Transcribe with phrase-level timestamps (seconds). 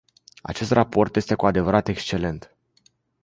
[0.41, 2.55] Acest raport este cu adevărat excelent!